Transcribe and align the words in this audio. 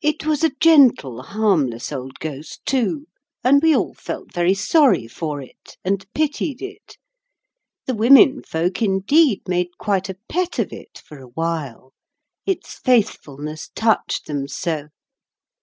It 0.00 0.24
was 0.24 0.42
a 0.42 0.52
gentle, 0.60 1.20
harmless, 1.22 1.92
old 1.92 2.20
ghost, 2.20 2.64
too, 2.64 3.06
and 3.44 3.62
we 3.62 3.76
all 3.76 3.92
felt 3.92 4.32
very 4.32 4.54
sorry 4.54 5.06
for 5.06 5.42
it, 5.42 5.76
and 5.84 6.06
pitied 6.14 6.62
it. 6.62 6.96
The 7.84 7.94
women 7.94 8.42
folk, 8.42 8.80
indeed, 8.80 9.42
made 9.46 9.76
quite 9.76 10.08
a 10.08 10.16
pet 10.26 10.58
of 10.58 10.72
it, 10.72 11.02
for 11.04 11.18
a 11.18 11.28
while. 11.28 11.92
Its 12.46 12.76
faithfulness 12.78 13.68
touched 13.74 14.26
them 14.26 14.48
so. 14.48 14.88